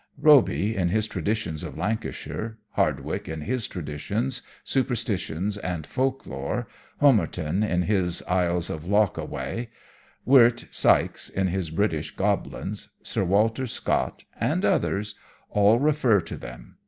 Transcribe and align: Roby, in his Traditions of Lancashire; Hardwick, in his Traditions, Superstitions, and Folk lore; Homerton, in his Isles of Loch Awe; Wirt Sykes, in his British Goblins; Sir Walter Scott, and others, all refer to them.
Roby, 0.17 0.75
in 0.75 0.89
his 0.89 1.05
Traditions 1.07 1.63
of 1.63 1.77
Lancashire; 1.77 2.57
Hardwick, 2.71 3.29
in 3.29 3.41
his 3.41 3.67
Traditions, 3.67 4.41
Superstitions, 4.63 5.59
and 5.59 5.85
Folk 5.85 6.25
lore; 6.25 6.67
Homerton, 7.01 7.61
in 7.61 7.83
his 7.83 8.23
Isles 8.23 8.71
of 8.71 8.83
Loch 8.83 9.19
Awe; 9.19 9.67
Wirt 10.25 10.65
Sykes, 10.71 11.29
in 11.29 11.49
his 11.49 11.69
British 11.69 12.15
Goblins; 12.15 12.89
Sir 13.03 13.23
Walter 13.23 13.67
Scott, 13.67 14.23
and 14.39 14.65
others, 14.65 15.13
all 15.51 15.77
refer 15.77 16.19
to 16.19 16.35
them. 16.35 16.77